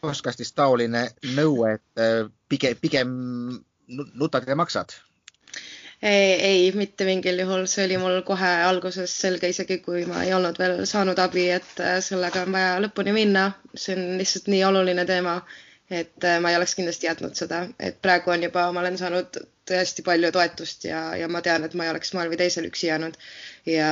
[0.00, 3.12] postkastis taoline nõue, et äh, pigem, pigem
[4.14, 4.96] nutad ja maksad
[6.02, 10.58] ei, mitte mingil juhul, see oli mul kohe alguses selge, isegi kui ma ei olnud
[10.60, 13.46] veel saanud abi, et äh, sellega on vaja lõpuni minna.
[13.74, 15.38] see on lihtsalt nii oluline teema,
[15.90, 19.40] et äh, ma ei oleks kindlasti jätnud seda, et praegu on juba, ma olen saanud
[19.66, 22.90] tõesti palju toetust ja, ja ma tean, et ma ei oleks moel või teisel üksi
[22.90, 23.16] jäänud.
[23.66, 23.90] ja,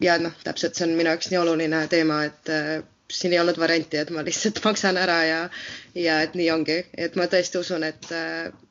[0.00, 2.76] ja noh, täpselt see on minu jaoks nii oluline teema, et äh,
[3.12, 5.40] siin ei olnud varianti, et ma lihtsalt maksan ära ja,
[5.98, 8.10] ja et nii ongi, et ma tõesti usun, et,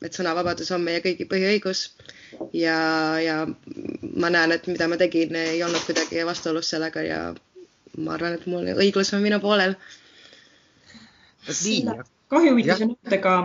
[0.03, 1.85] et sõnavabadus on meie kõigi põhiõigus
[2.57, 2.77] ja,
[3.21, 3.37] ja
[4.15, 7.19] ma näen, et mida ma tegin, ei olnud kuidagi vastuolus sellega ja
[7.97, 9.75] ma arvan, et mul õiglus on minu poolel.
[12.33, 13.37] kahjuhüvitise nõudega,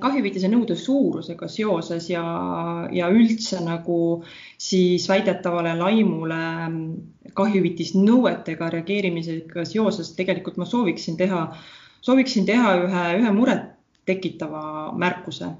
[0.00, 2.22] kahjuhüvitise nõude suurusega seoses ja,
[2.92, 3.98] ja üldse nagu
[4.58, 6.42] siis väidetavale laimule
[7.36, 11.42] kahjuhüvitisnõuetega reageerimisega seoses tegelikult ma sooviksin teha,
[12.00, 13.74] sooviksin teha ühe, ühe muret
[14.06, 15.50] tekitava märkuse,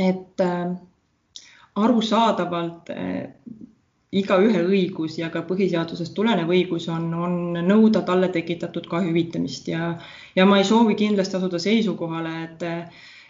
[0.00, 0.74] et äh,
[1.74, 3.30] arusaadavalt eh,
[4.14, 7.34] igaühe õigus ja ka põhiseadusest tulenev õigus on, on
[7.66, 9.94] nõuda talle tekitatud kahju hüvitamist ja,
[10.36, 12.64] ja ma ei soovi kindlasti asuda seisukohale, et,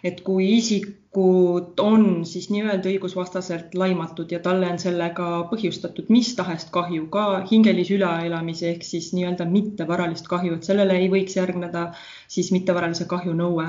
[0.05, 6.67] et kui isikut on siis nii-öelda õigusvastaselt laimatud ja talle on sellega põhjustatud mis tahes
[6.75, 11.87] kahju, ka hingelise üleelamise ehk siis nii-öelda mittevaralist kahju, et sellele ei võiks järgneda
[12.27, 13.65] siis mittevaralise kahju nõue.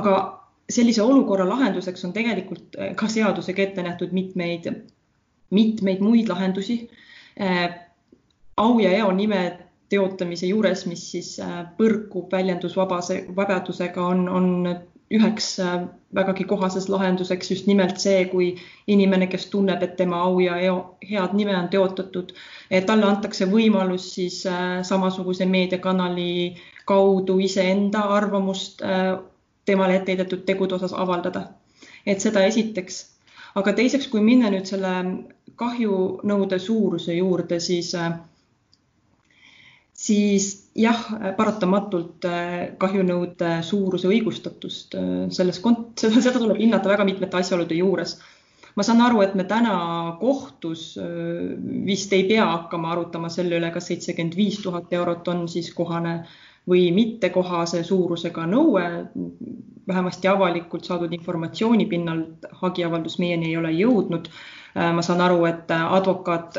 [0.00, 0.16] aga
[0.70, 4.66] sellise olukorra lahenduseks on tegelikult äh, ka seadusega ette nähtud mitmeid,
[5.50, 6.80] mitmeid muid lahendusi.
[8.56, 11.36] au ja eo nime teotamise juures, mis siis
[11.78, 14.48] põrkub väljendusvabase, vabadusega, on, on
[15.14, 15.52] üheks
[16.14, 18.48] vägagi kohaseks lahenduseks just nimelt see, kui
[18.90, 20.78] inimene, kes tunneb, et tema au ja eo,
[21.10, 22.32] head nime on teotatud,
[22.86, 24.40] talle antakse võimalus siis
[24.88, 28.82] samasuguse meediakanali kaudu iseenda arvamust
[29.66, 31.48] temale ette heidetud tegude osas avaldada.
[32.06, 32.98] et seda esiteks,
[33.58, 34.92] aga teiseks, kui minna nüüd selle
[35.58, 37.94] kahjunõude suuruse juurde, siis
[39.96, 40.98] siis jah,
[41.38, 42.26] paratamatult
[42.78, 44.96] kahjunõude suuruse õigustatust
[45.32, 48.18] selles kont-, seda, seda tuleb hinnata väga mitmete asjaolude juures.
[48.76, 49.76] ma saan aru, et me täna
[50.20, 50.98] kohtus
[51.86, 56.18] vist ei pea hakkama arutama selle üle, kas seitsekümmend viis tuhat eurot on siis kohane
[56.68, 58.84] või mittekohase suurusega nõue.
[59.86, 64.28] vähemasti avalikult saadud informatsiooni pinnalt hagiavaldus meieni ei ole jõudnud.
[64.74, 66.58] ma saan aru, et advokaat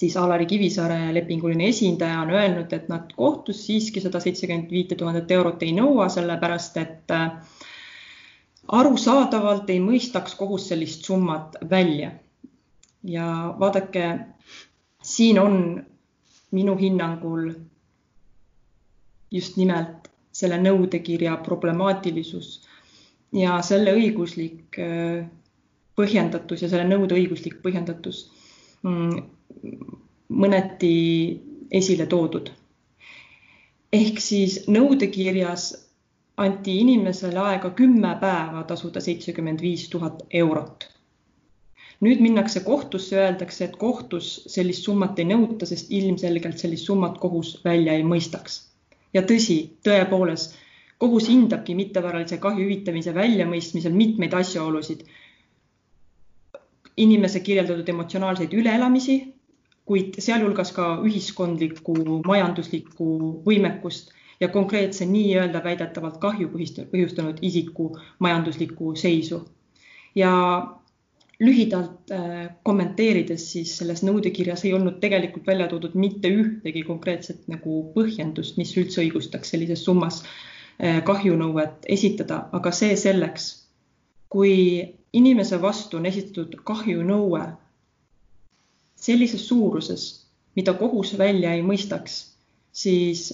[0.00, 5.30] siis Alari Kivisaare lepinguline esindaja on öelnud, et nad kohtus siiski seda seitsekümmend viite tuhandet
[5.36, 7.12] eurot ei nõua, sellepärast et
[8.80, 12.12] arusaadavalt ei mõistaks kohus sellist summat välja.
[13.04, 14.06] ja vaadake,
[15.02, 15.54] siin on
[16.52, 17.52] minu hinnangul
[19.30, 22.50] just nimelt selle nõudekirja problemaatilisus
[23.32, 25.24] ja selle õiguslik äh,
[25.96, 28.26] põhjendatus ja selle nõude õiguslik põhjendatus
[28.82, 29.22] mm,
[30.40, 30.94] mõneti
[31.80, 32.50] esile toodud.
[33.92, 35.64] ehk siis nõudekirjas
[36.36, 40.88] anti inimesele aega kümme päeva tasuda seitsekümmend viis tuhat eurot.
[42.00, 47.58] nüüd minnakse kohtusse, öeldakse, et kohtus sellist summat ei nõuta, sest ilmselgelt sellist summat kohus
[47.64, 48.60] välja ei mõistaks
[49.14, 50.54] ja tõsi, tõepoolest,
[51.00, 55.04] kohus hindabki mittevaralise kahju hüvitamise väljamõistmisel mitmeid asjaolusid.
[57.00, 59.14] inimese kirjeldatud emotsionaalseid üleelamisi,
[59.90, 61.94] kuid sealhulgas ka ühiskondlikku,
[62.26, 63.06] majanduslikku
[63.46, 69.40] võimekust ja konkreetse nii-öelda väidetavalt kahju põhjustanud isiku majanduslikku seisu.
[70.14, 70.30] ja
[71.40, 77.80] lühidalt äh, kommenteerides, siis selles nõudekirjas ei olnud tegelikult välja toodud mitte ühtegi konkreetset nagu
[77.94, 83.48] põhjendust, mis üldse õigustaks sellises summas äh, kahjunõuet esitada, aga see selleks.
[84.30, 84.54] kui
[85.12, 87.40] inimese vastu on esitatud kahjunõue
[89.00, 90.08] sellises suuruses,
[90.56, 92.18] mida kohus välja ei mõistaks,
[92.72, 93.30] siis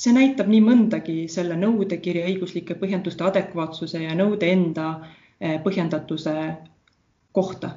[0.00, 6.34] see näitab nii mõndagi selle nõudekirja õiguslike põhjenduste adekvaatsuse ja nõude enda äh, põhjendatuse
[7.36, 7.76] kohta.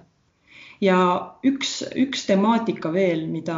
[0.81, 0.97] ja
[1.47, 3.57] üks, üks temaatika veel, mida,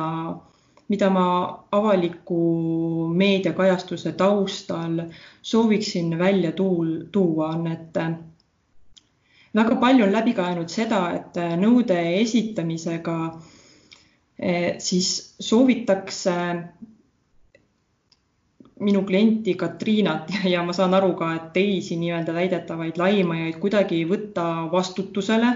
[0.89, 1.27] mida ma
[1.73, 2.41] avaliku
[3.17, 4.99] meediakajastuse taustal
[5.41, 7.97] sooviksin välja tuul, tuua, on, et
[9.55, 13.17] väga palju on läbi käinud seda, et nõude esitamisega
[14.39, 16.35] eh, siis soovitakse
[18.79, 24.67] minu klienti Katriinat ja ma saan aru ka, et teisi nii-öelda väidetavaid laimajaid kuidagi võtta
[24.71, 25.53] vastutusele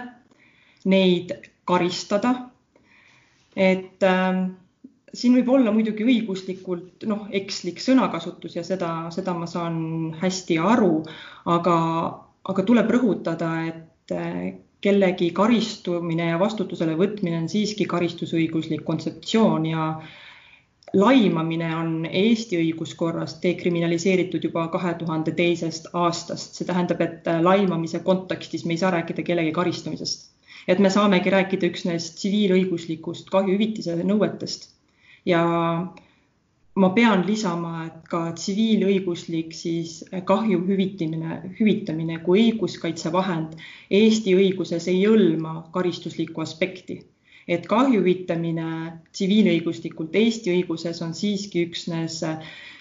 [0.85, 1.35] neid
[1.67, 2.33] karistada.
[3.55, 4.47] et äh,
[5.13, 11.03] siin võib olla muidugi õiguslikult noh, ekslik sõnakasutus ja seda, seda ma saan hästi aru,
[11.49, 11.77] aga,
[12.53, 19.89] aga tuleb rõhutada, et äh, kellegi karistumine ja vastutusele võtmine on siiski karistusõiguslik kontseptsioon ja
[20.93, 26.55] laimamine on Eesti õiguskorras dekriminaliseeritud juba kahe tuhande teisest aastast.
[26.55, 30.29] see tähendab, et laimamise kontekstis me ei saa rääkida kellegi karistamisest
[30.69, 34.69] et me saamegi rääkida üksnes tsiviilõiguslikust kahjuhüvitise nõuetest.
[35.25, 35.41] ja
[36.75, 43.55] ma pean lisama, et ka tsiviilõiguslik siis kahju hüvitamine, hüvitamine kui õiguskaitsevahend
[43.99, 47.01] Eesti õiguses ei hõlma karistuslikku aspekti.
[47.49, 52.21] et kahju hüvitamine tsiviilõiguslikult Eesti õiguses on siiski üksnes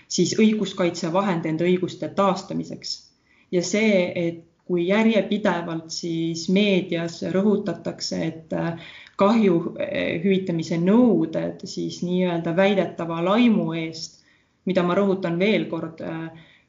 [0.09, 3.11] siis õiguskaitsevahend enda õiguste taastamiseks.
[3.53, 12.01] ja see, et kui järjepidevalt siis meedias rõhutatakse, et äh, kahju äh, hüvitamise nõuded siis
[12.07, 14.21] nii-öelda väidetava laimu eest,
[14.69, 16.29] mida ma rõhutan veel kord, äh,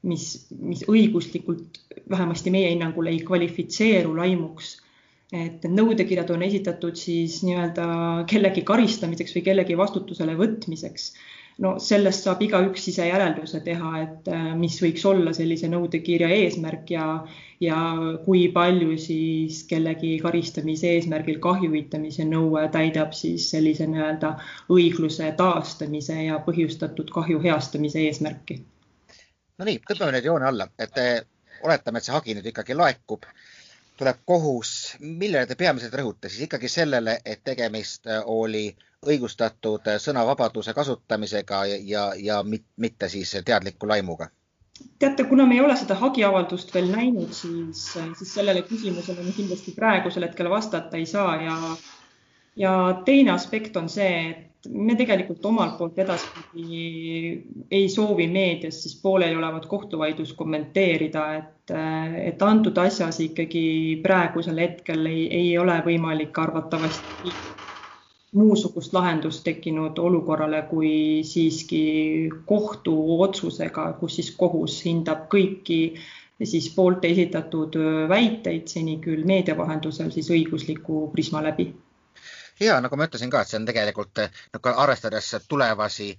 [0.09, 4.78] mis, mis õiguslikult vähemasti meie hinnangul ei kvalifitseeru laimuks.
[5.30, 7.84] et nõudekirjad on esitatud siis nii-öelda
[8.32, 11.11] kellegi karistamiseks või kellegi vastutusele võtmiseks
[11.64, 16.93] no sellest saab igaüks ise järelduse teha, et äh, mis võiks olla sellise nõudekirja eesmärk
[16.93, 17.05] ja,
[17.64, 17.80] ja
[18.26, 24.34] kui palju siis kellegi karistamise eesmärgil kahju hüvitamise nõue täidab siis sellise nii-öelda
[24.76, 28.62] õigluse taastamise ja põhjustatud kahju heastamise eesmärki.
[29.60, 30.95] Nonii, tõmbame nüüd joone alla, et
[31.68, 33.28] oletame, et see hagi nüüd ikkagi laekub
[33.99, 38.67] tuleb kohus, millele te peamiselt rõhute, siis ikkagi sellele, et tegemist oli
[39.07, 42.43] õigustatud sõnavabaduse kasutamisega ja, ja, ja
[42.77, 44.29] mitte siis teadliku laimuga?
[44.99, 47.81] teate, kuna me ei ole seda hagiavaldust veel näinud, siis,
[48.17, 51.55] siis sellele küsimusele me kindlasti praegusel hetkel vastata ei saa ja
[52.59, 56.80] ja teine aspekt on see, et me tegelikult omalt poolt edaspidi
[57.72, 61.74] ei soovi meedias siis pooleliolevat kohtuvaidlust kommenteerida, et,
[62.26, 63.64] et antud asjas ikkagi
[64.03, 67.34] praegusel hetkel ei, ei ole võimalik arvatavasti
[68.36, 70.91] muusugust lahendust tekkinud olukorrale, kui
[71.26, 71.84] siiski
[72.45, 75.82] kohtuotsusega, kus siis kohus hindab kõiki
[76.43, 77.76] siis poolte esitatud
[78.12, 81.72] väiteid seni küll meedia vahendusel siis õigusliku prisma läbi
[82.60, 84.22] ja nagu ma ütlesin ka, et see on tegelikult
[84.53, 86.14] nagu arvestades tulevasi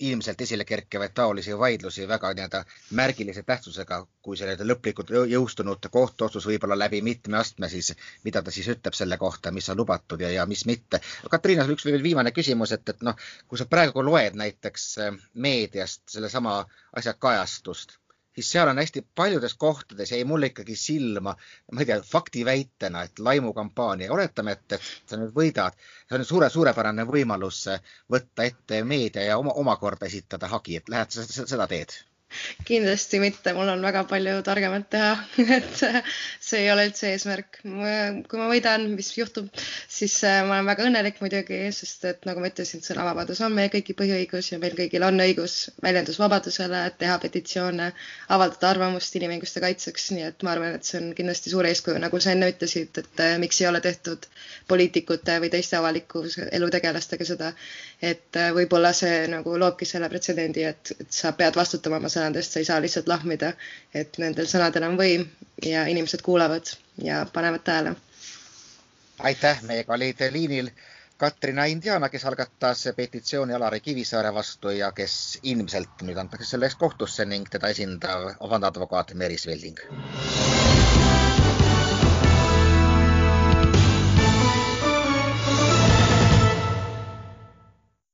[0.00, 2.64] ilmselt esile kerkivaid taolisi vaidlusi väga nii-öelda
[2.98, 7.92] märgilise tähtsusega, kui see nii-öelda lõplikult jõustunud kohtuotsus võib-olla läbi mitme astme, siis
[8.24, 11.00] mida ta siis ütleb selle kohta, mis on lubatud ja, ja mis mitte.
[11.30, 13.14] Katriina, üks veel viimane küsimus, et, et noh,
[13.46, 14.88] kui sa praegu loed näiteks
[15.46, 16.58] meediast sellesama
[16.96, 17.98] asja kajastust
[18.34, 21.34] siis seal on hästi paljudes kohtades jäi mulle ikkagi silma,
[21.72, 25.76] ma ei tea, faktiväitena, et laimukampaania, oletame, et, et sa nüüd võidad,
[26.08, 27.64] see on suure, suurepärane võimalus
[28.10, 31.94] võtta ette meedia ja oma, omakorda esitada hagi, et lähed sa seda teed
[32.68, 35.12] kindlasti mitte, mul on väga palju targemat teha
[35.58, 35.82] et
[36.44, 37.60] see ei ole üldse eesmärk.
[37.64, 39.48] kui ma võidan, mis juhtub,
[39.90, 43.70] siis äh, ma olen väga õnnelik muidugi, sest et nagu ma ütlesin, sõnavabadus on meie
[43.72, 47.90] kõigi põhiõigus ja meil kõigil on õigus väljendusvabadusele, teha petitsioone,
[48.36, 52.20] avaldada arvamust inimõiguste kaitseks, nii et ma arvan, et see on kindlasti suur eeskuju, nagu
[52.20, 54.28] sa enne ütlesid, et äh, miks ei ole tehtud
[54.70, 57.52] poliitikute või teiste avaliku elu tegelastega seda,
[58.04, 62.54] et äh, võib-olla see nagu loobki selle pretsedendi, et, et sa pead vastutama oma sõnadest,
[62.54, 63.52] sa ei saa lihtsalt lahmida,
[63.94, 65.28] et nendel sõnadel on võim
[65.64, 67.94] ja inimesed kuulavad ja panevad tähele.
[69.18, 70.70] aitäh, meiega olid liinil
[71.16, 76.78] Katrina Indiana, kes algatas petitsiooni Alari Kivisaare vastu ja kes ilmselt nüüd antakse selle eest
[76.78, 79.80] kohtusse ning teda esindav vandeadvokaat Meelis Velding